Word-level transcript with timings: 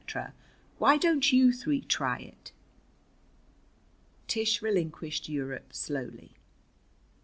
Why 0.79 0.97
don't 0.97 1.31
you 1.31 1.51
three 1.53 1.81
try 1.81 2.17
it?" 2.17 2.53
Tish 4.27 4.59
relinquished 4.63 5.29
Europe 5.29 5.73
slowly. 5.73 6.31